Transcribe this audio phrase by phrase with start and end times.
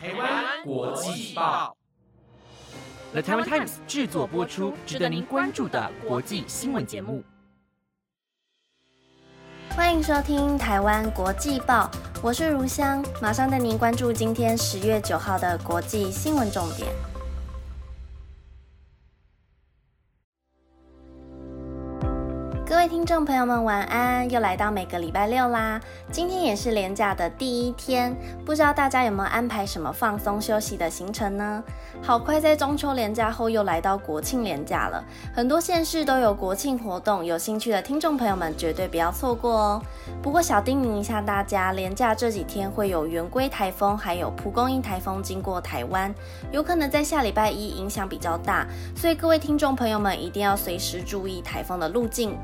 [0.00, 1.76] 台湾国际报
[3.10, 7.24] ，The Taiwan Times 制作播出，值得您关注的国际新闻节目。
[9.70, 11.90] 欢迎收听《台湾国际报》，
[12.22, 16.88] 我是如香，马上带您关注今天十月九号的国际新闻重点。
[22.68, 24.30] 各位听众朋友们，晚安！
[24.30, 25.80] 又来到每个礼拜六啦，
[26.12, 28.14] 今天也是连假的第一天，
[28.44, 31.64] 不知道大家有没有安排什么放松休息的行程呢？
[32.02, 39.82] 好快，在中秋连假后又来到国庆连假了，很多县市都有国庆活动，有兴趣的听众朋友们绝对不要错过哦。
[40.20, 46.14] 不过小叮咛一下大家，连假这几天会有圆规台风，还有蒲公英台风经过台湾，
[46.52, 52.36] 有可能在下礼拜一影响比较大，所以各位听众朋友们一定要随时注意台风的路径。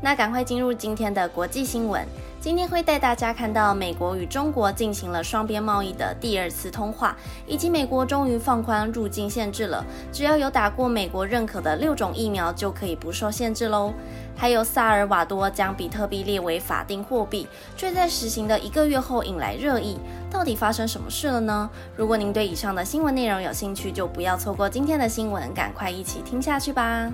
[0.00, 2.06] 那赶快进入今天的国际新闻。
[2.40, 7.16] 今天会带大家看到美国与中国进行了双边贸易的第二次通话，
[7.48, 13.92] 以及美国终于放宽入境限制了，只要有打过美国认可的六种疫苗就可以不受限制喽。
[14.36, 19.98] 还有萨尔瓦多将比特币列为法定货币，却在实行的一个月后引来热议，
[20.30, 21.68] 到底发生什么事了呢？
[21.96, 27.10] 如果您对以上的新闻内容有兴趣，就不要错过今天的新闻，赶快一起听下去吧。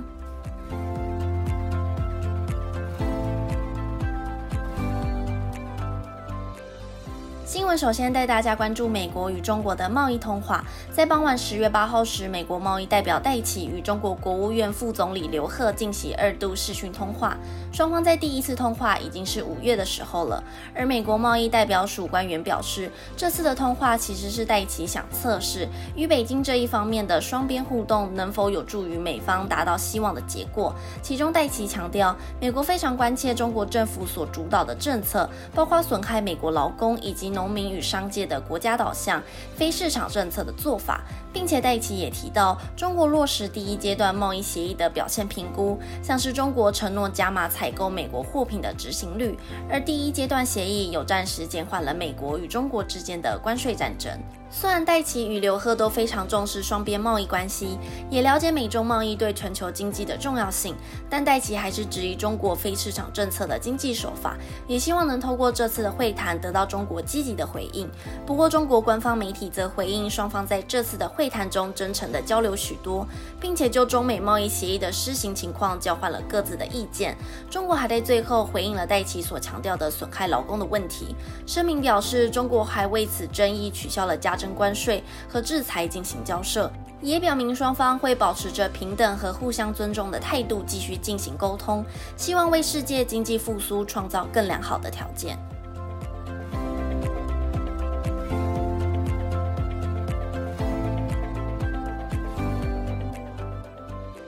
[7.65, 10.63] 新闻首先带大家关注美国与中国的贸易通话。
[10.93, 17.39] 在傍晚十月八号时，美国贸易代表戴奇与中国国务院副总理刘鹤进行二度视讯通话。
[17.73, 20.45] 双方在第一次通话已经是五月的时候了。
[20.75, 30.75] 而美国贸易代表署官员表示，这次的通话其实是戴奇想测试与北京这一方面的双边互动能否有助于美方达到希望的结果。
[31.01, 37.54] 其中，戴奇强调，美国非常关切中国政府所主导的政策，包括损害美国劳工以及农。
[37.55, 39.23] 民与商界的国家导向、
[39.57, 41.03] 非市场政策的做法，
[41.33, 49.39] 并且戴奇也提到中国落实第一阶段贸易协议的表现评估，像是中国承诺加码采购美国货品的执行率，
[49.71, 54.11] 而第一阶段协议有暂时减缓了美国与中国之间的关税战争。
[54.57, 57.77] 虽然戴奇与刘贺都非常重视双边贸易关系，
[58.09, 60.77] 也了解美中贸易对全球经济的重要性，
[61.11, 64.37] 但戴奇还是质疑中国非市场政策的经济手法，
[64.69, 67.91] 也希望能透过这次的会谈得到中国积极的回应。
[68.25, 73.05] 不过，中国官方媒体则回应双方在这次的会谈中真诚的交流许多，
[73.41, 77.17] 并且就中美贸易协议的施行情况交换了各自的意见。
[77.51, 84.55] 中国还在最后回应了戴奇所强调的损害劳工的问题，声明表示中国还为此争议取消了加征。
[84.55, 91.85] 关税和制裁进行交涉，也表明双方会保持着平等和互相尊重的态度继续进行沟通，
[92.17, 95.37] 希望为世界经济复苏创造更良好的条件。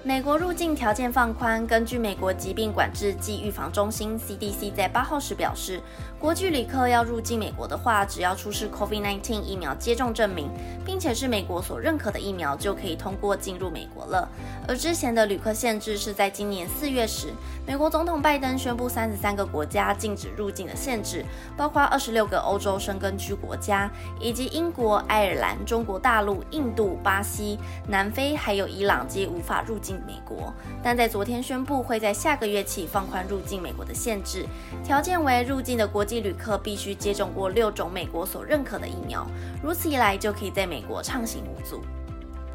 [0.07, 1.67] 美国入境条件放宽。
[1.67, 5.83] 根据美国疾病管制及预防中心 （CDC） 在八号时表示，
[6.17, 10.49] 国际旅客要入境美国的话，只要出示 COVID-19 疫苗接种证明，
[10.85, 14.29] 并且是美国所认可的疫苗，就可以通过进入美国了。
[14.69, 17.33] 而之前的旅客限制是在今年四月时，
[17.67, 21.25] 美国总统拜登宣布三十三个国家禁止入境的限制，
[21.57, 23.91] 包括二十六个欧洲生根区国家，
[24.21, 27.59] 以及英国、爱尔兰、中国大陆、印度、巴西、
[27.89, 29.96] 南非还有伊朗皆无法入境。
[30.07, 30.53] 美国，
[30.83, 34.45] 但在昨天宣布会在下个月起放宽入境美国的限制，
[34.85, 39.27] 条件为入境的国际旅客必须接种过六种美国所认可的疫苗，
[39.63, 41.81] 如此一来就可以在美国畅行无阻。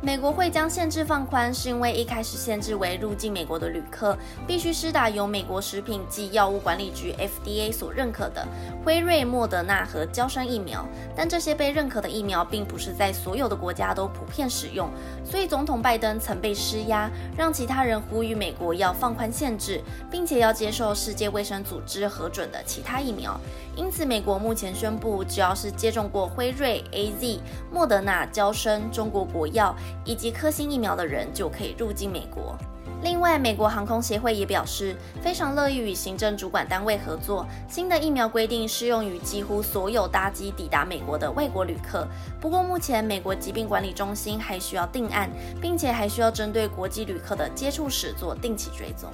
[0.03, 4.17] 美国会将限制放宽，是因为一开始限制为入境美国的旅客
[4.47, 8.43] 必须施打由美国食品及药物管理局 FDA 所认可的
[8.83, 10.83] 辉瑞、莫德纳和交生疫苗。
[11.15, 14.89] 但这些被认可的疫苗并不是在所有的国家都普遍使用，
[15.23, 17.07] 所以总统拜登曾被施压，
[17.37, 19.79] 让其他人呼吁美国要放宽限制，
[20.09, 23.39] 并且要接受世界卫生组织核准的其他疫苗。
[23.75, 27.39] 因此，美国目前宣布，只要是接种过辉瑞、A Z、
[27.71, 29.75] 莫德纳、交生、中国国药。
[30.03, 32.57] 以及科兴疫苗的人就可以入境美国。
[33.03, 37.47] 另外，美国航空协会也表示，非常乐意与行政主管单位合作。
[37.67, 42.07] 新的疫苗规定适用于几乎所有搭机抵达美国的外国旅客。
[42.39, 45.27] 不过，目前美国疾病管理中心还需要定案，
[45.59, 49.09] 并且还需要针对国际旅客的接触史做定期追踪。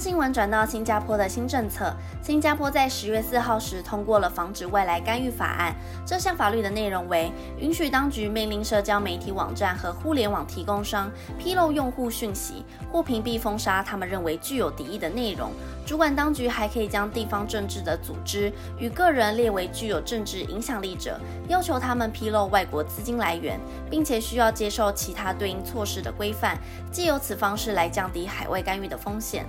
[0.00, 5.74] 新闻转到新加坡的新政策，新加坡在十月四号时通过了防止外来干预法案。
[6.06, 15.50] 这项法律的内容为允许当局命令社交媒体网站和互联网提供商披露用户讯息或屏蔽封杀他们认为具有敌意的内容。
[15.84, 23.60] 主管当局还可以将地方政治的组织与个人列为具有政治影响力者，要求他们披露外国资金来源，
[23.90, 26.56] 并且需要接受其他对应措施的规范，
[26.90, 29.44] 借由此方式来降低海外干预的风险。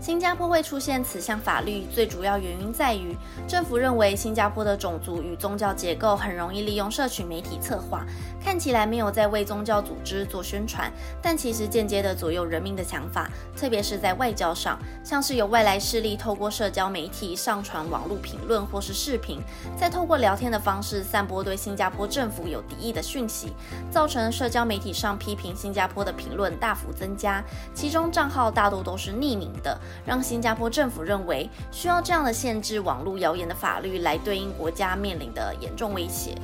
[0.00, 3.14] 新加坡会出现此项法律，最主要原因在于
[3.46, 8.06] 政府认为新加坡的种族与宗教结构很容易利用社群媒体策划，
[8.42, 19.42] 看起来没有在为宗教组织做宣传，但其实间接的左右人民的想法，特别是在外交上，像是有外来势力透过社交媒体上传网络评论或是视频，
[19.78, 23.52] 再透过聊天的方式散播对新加坡政府有敌意的讯息，
[23.90, 27.44] 造成社交媒体上批评新加坡的评论大幅增加，
[27.74, 29.78] 其中账号大多都是匿名的。
[30.04, 36.34] 让新加坡政府认为需要这样的限制网络谣言的法律来对应国家面临的严重威胁。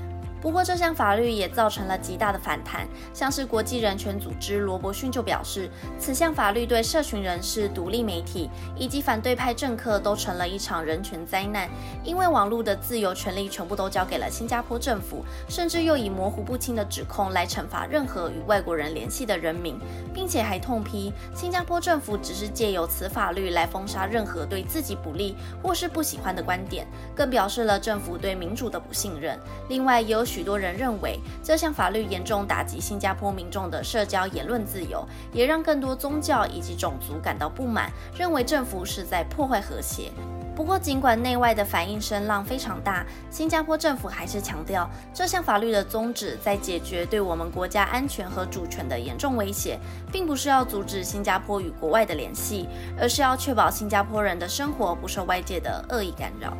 [0.47, 2.87] 不过，这项法律也造成了极大的反弹。
[3.13, 11.69] 像是国际人权组织罗伯逊就表示，此项法律对社群人士、独立媒体以及反对派政客都成了一场人权灾难，
[12.05, 19.77] 因为网络的自由权利全部都交给了新加坡政府，甚至又以模糊不清的指控来惩罚任何与外国人联系的人民，
[20.15, 29.37] 并且还痛批新加坡政府只是借由此法律来封杀任何对自己不利或是不喜欢的观点，更表示了政府对民主的不信任。
[29.69, 35.03] 另外，也有许多人认为这项法律严重打击新加坡民众的社交言论自由，
[35.33, 40.13] 也让更多宗教以及种族感到不满，认为政府是在破坏和谐。
[40.55, 49.79] 不过，尽管内外的反应声浪非常大，新加坡政府还是强调这项法律的宗旨在解决对我们国家安全和主权的严重威胁，
[50.13, 52.69] 并不是要阻止新加坡与国外的联系，
[53.01, 56.55] 而是要确保新加坡人的生活不受外界的恶意干扰。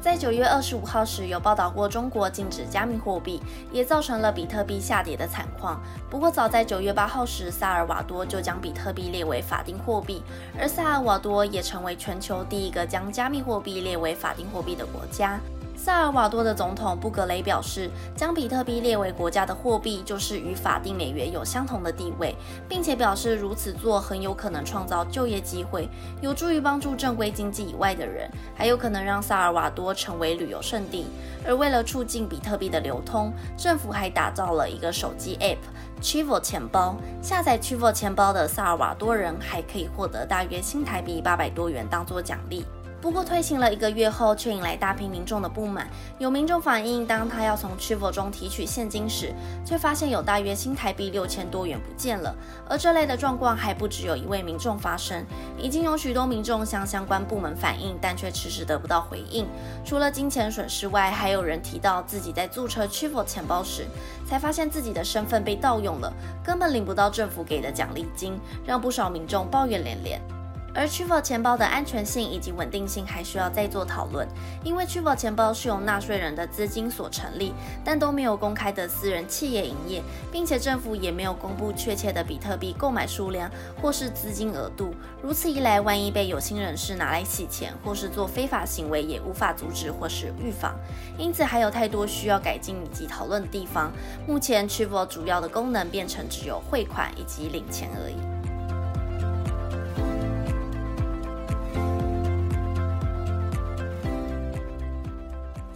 [0.00, 3.38] 在九月二十五号时，有报道过中国禁止加密货币，
[3.70, 5.78] 也造成了比特币下跌的惨况。
[6.08, 10.22] 不过，早在九月八号时，萨尔瓦多就将比特币列为法定货币，
[10.58, 15.38] 而萨尔瓦多也成为全球第一个将加密货币列为法定货币的国家。
[15.82, 22.36] 萨尔瓦多的总统布格雷表示，将比特币列为国家的货币，就是与法定美元有相同的地位，
[22.68, 25.88] 并且表示如此做很有可能创造就业机会，
[26.20, 31.06] 有助于帮助正规经济以外的人，还有可能让萨尔瓦多成为旅游胜地。
[31.46, 35.56] 而为了促进比特币的流通，政府还打造了一个手机 App
[36.02, 42.66] Chivo 钱包，下载 Chivo 钱包的萨尔瓦多人还可以获得大约新台币八百多元当做奖励。
[43.00, 45.88] 不过推行了一个月后，却引来大批民众的不满。
[46.18, 52.36] 有民众反映，当他要从 Chivo 中提取现金时，却发现有大约新台币六千多元不见了。
[52.68, 55.24] 而这类的状况还不只有一位民众发生，
[55.56, 59.48] 已经有许多民众向相关部门反映，但却迟迟得不到回应。
[59.82, 63.86] 除了金钱损失外，还有人提到自己在注册 Chivo 钱包时，
[64.28, 66.12] 才发现自己的身份被盗用了，
[66.44, 70.39] 根本领不到政府给的奖励金，让不少民众抱怨连连。
[70.74, 74.26] 而 t r i v o 钱包的安全性以及稳定性还需要再做讨论，
[74.62, 77.52] 因为 t r i v o 钱包是由纳税人的资金所成立，
[77.84, 83.50] 但都没有公开的私人企业营业，并且政府也没有公布确切的比特币购买数量
[83.80, 84.94] 或是资金额度。
[85.20, 90.74] 如此一来，万一被有心人士拿来洗钱或是做非法行为，也无法阻止或是预防。
[91.18, 93.90] 因此，还有太多需要改进以及讨论的地方。
[94.26, 98.29] 目前 t r i v o 主要的功能变成只有汇款以及领钱而已。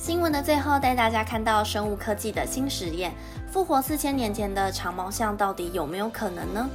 [0.04, 3.10] 新闻的最后，带大家看到生物科技的新实验：
[3.50, 6.68] 复活四千年前的长毛象到底有没有可能呢？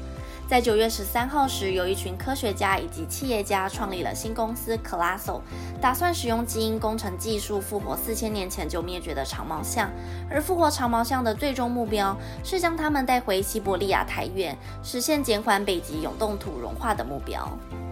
[0.49, 5.41] 在九月十三号时，有一群科学家以及企业家创立了新公司 Colossal，
[5.79, 9.91] 打算使用基因工程技术复活四千年前就灭绝的长毛象。
[10.27, 17.47] 而复活长毛象的最终目标是将它们带回西伯利亚台原，实现减缓北极永冻土融化的目标。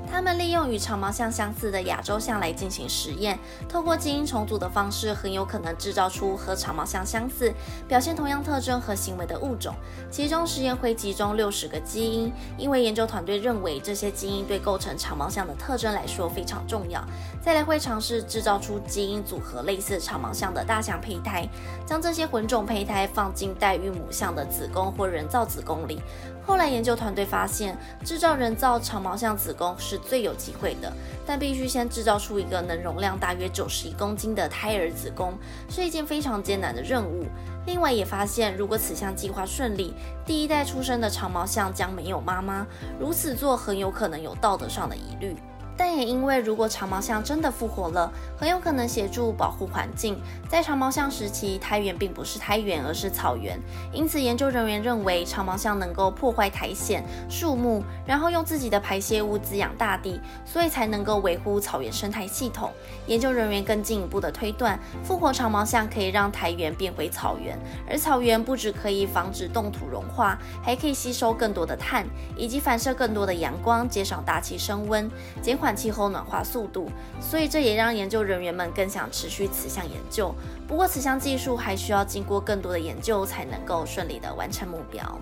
[0.10, 3.38] 他们利用与长毛象相似的亚洲象来进行实验，
[3.68, 7.54] 透过基因重组的方式，很有可能制造出和长毛象相似、
[7.88, 9.76] 表现同样特征和行为的物种。
[10.10, 17.04] 其中实验会集中六十个基因，因为研究团队认为这些基因对构成长毛象的特征来说非常重要。
[17.42, 21.48] 再来会尝试制造出基因组合类似长毛象的大象胚胎，
[21.86, 26.02] 将这些混种胚胎放进代孕母象的子宫或人造子宫里。
[26.46, 30.92] 后来研究团队发现，制造人造长毛象子宫是最有机会的，
[31.26, 35.34] 但必须先制造出一个能容量大约九十一公斤的胎儿子宫，
[35.70, 37.26] 是一件非常艰难的任务。
[37.66, 39.94] 另外也发现，如果此项计划顺利，
[40.26, 42.66] 第一代出生的长毛象将没有妈妈，
[43.00, 45.36] 如此做很有可能有道德上的疑虑。
[45.78, 50.20] 但也因为，如果长毛象真的复活了，很有可能协助保护环境。
[50.50, 53.60] 在长毛象时期，苔原并不是苔原，而是草原。
[53.94, 62.72] 因此，研究人员认为长毛象能够破坏苔藓、树木，然后用自己的排泄物滋养大地，所以才能够维护草原生态系统。
[63.06, 67.56] 研究人员更进一步的推断，复活长毛象可以让苔原变回草原，
[67.88, 72.04] 而草原不只可以防止冻土融化，还可以吸收更多的碳，
[72.36, 75.08] 以及反射更多的阳光，减少大气升温，
[75.40, 75.67] 减缓。
[75.76, 80.34] 气候暖化速度，所以这也让研究人员们更想持续此项研究。
[80.68, 85.20] 不过，此项技术还需要经过更多的研究，才能够顺利的完成目标。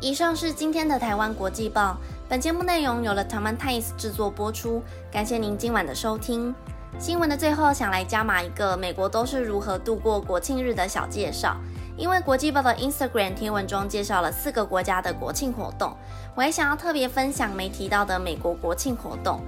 [0.00, 1.96] 以上是今天的台湾国际报。
[2.28, 6.54] 本节目内容由了台湾 Times 制作播出，感谢您今晚的收听。
[6.98, 11.54] 新闻的最后，想来加码一个美国都是如何度过国庆日的小介绍。
[11.94, 15.94] 因为国际报的 Instagram 贴文中介绍了四个国家的国庆活动，
[16.34, 19.40] 我也想要特别分享没提到的美国国庆活动。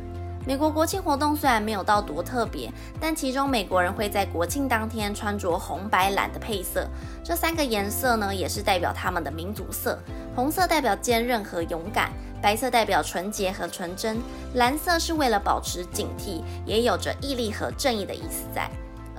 [0.47, 6.88] 美国国庆活动虽然没有到多特别，但其中美国人会在国庆当天穿着红、白、蓝的配色，
[7.23, 9.99] 这三个颜色呢，也是代表他们的民族色。
[10.35, 12.11] 红色代表坚韧和勇敢。
[12.40, 14.16] 白色代表纯洁和纯真，
[14.54, 18.71] 蓝色是为了保持警惕，也有着毅力和正义的意思在。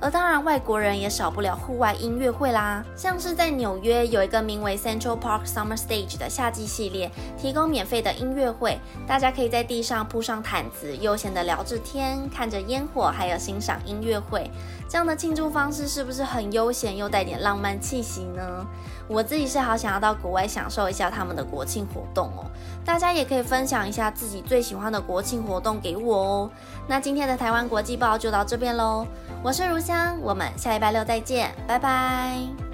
[0.02, 2.82] 而当然，外国人也少不了户外音乐会啦。
[2.96, 14.50] 像是在纽约有一个名为 Central Park Summer Stage 的夏季系列，提供免费的音乐会，大家可以在地上铺上毯子，悠闲的聊着天，看着烟火，还有欣赏音乐会。
[14.90, 18.66] 这样的庆祝方式是不是很悠闲又带点浪漫气息呢？
[19.06, 22.44] 我自己是好想要到国外享受一下他们的国庆活动哦。
[22.84, 26.50] 大家也可以分享一下自己最喜欢的国庆活动给我哦。
[26.88, 29.06] 那今天的台湾国际报就到这边喽。
[29.44, 32.69] 我是如香，我们下礼拜六再见，拜拜。